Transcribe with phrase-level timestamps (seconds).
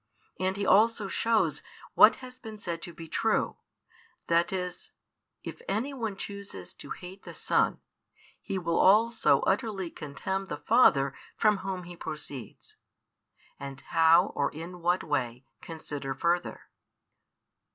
[0.39, 1.61] And He also shows
[1.93, 3.57] what has been said to be true;
[4.25, 4.87] that is,
[5.45, 7.79] that if any one chooses to hate the Son,
[8.41, 12.77] he will also utterly contemn the Father from Whom He proceeds.
[13.59, 16.61] And how, or in what way, consider further.